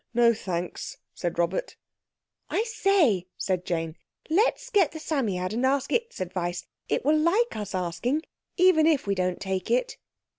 [0.15, 1.75] No thanks," said Robert.
[2.49, 3.97] "I say," said Jane,
[4.31, 6.65] "let's get the Psammead and ask its advice.
[6.89, 8.23] It will like us asking,
[8.57, 9.97] even if we don't take it."